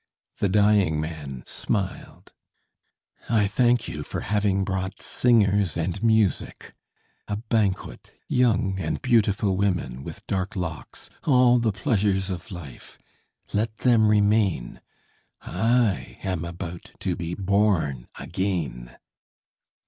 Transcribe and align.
The 0.39 0.49
dying 0.49 0.99
man 0.99 1.43
smiled. 1.45 2.33
"I 3.29 3.45
thank 3.45 3.87
you 3.87 4.01
for 4.01 4.21
having 4.21 4.63
brought 4.63 4.99
singers 4.99 5.77
and 5.77 6.01
music! 6.01 6.73
A 7.27 7.35
banquet, 7.35 8.11
young 8.27 8.79
and 8.79 8.99
beautiful 9.03 9.55
women, 9.55 10.03
with 10.03 10.25
dark 10.25 10.55
locks, 10.55 11.11
all 11.25 11.59
the 11.59 11.71
pleasures 11.71 12.31
of 12.31 12.51
life. 12.51 12.97
Let 13.53 13.75
them 13.75 14.07
remain. 14.07 14.81
I 15.43 16.17
am 16.23 16.45
about 16.45 16.93
to 17.01 17.15
be 17.15 17.35
born 17.35 18.07
again." 18.19 18.97